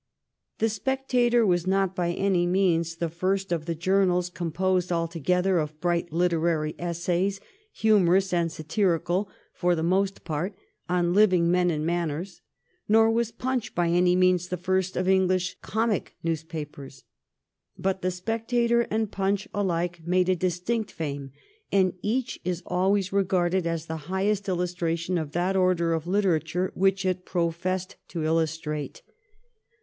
'The 0.57 0.67
Spectator' 0.69 1.45
was 1.45 1.67
not 1.67 1.95
by 1.95 2.11
any 2.11 2.47
means 2.47 2.95
the 2.95 3.07
first 3.07 3.51
of 3.51 3.67
the 3.67 3.75
journals 3.75 4.31
composed 4.31 4.91
altogether 4.91 5.59
of 5.59 5.79
bright 5.79 6.11
literary 6.11 6.73
essays, 6.79 7.39
humorous 7.71 8.33
and 8.33 8.51
satirical 8.51 9.29
for 9.53 9.75
the 9.75 9.83
most 9.83 10.23
part, 10.23 10.55
on 10.89 11.13
living 11.13 11.51
men 11.51 11.69
and 11.69 11.85
manners, 11.85 12.41
nor 12.89 13.11
was' 13.11 13.31
Punch' 13.45 13.75
by 13.75 13.89
any 13.89 14.15
means 14.15 14.47
the 14.47 14.57
first 14.57 14.97
of 14.97 15.07
English 15.07 15.57
comic 15.61 16.15
newspapers. 16.23 17.03
But 17.77 18.01
'The 18.01 18.09
Spectator' 18.09 18.87
and 18.89 19.11
'Punch' 19.11 19.47
alike 19.53 20.01
made 20.03 20.29
a 20.29 20.35
distinct 20.35 20.89
fame, 20.91 21.29
and 21.71 21.93
each 22.01 22.39
is 22.43 22.63
always 22.65 23.13
regarded 23.13 23.67
as 23.67 23.85
the 23.85 23.97
highest 24.07 24.49
illustration 24.49 25.19
of 25.19 25.33
that 25.33 25.55
order 25.55 25.93
of 25.93 26.07
literature 26.07 26.71
which 26.73 27.05
it 27.05 27.23
professed 27.23 27.97
to 28.07 28.23
illustrate. 28.23 29.03